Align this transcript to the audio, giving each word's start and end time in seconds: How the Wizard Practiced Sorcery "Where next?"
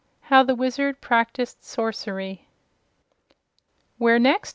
How 0.21 0.41
the 0.41 0.55
Wizard 0.55 0.99
Practiced 0.99 1.63
Sorcery 1.63 2.47
"Where 3.99 4.17
next?" 4.17 4.49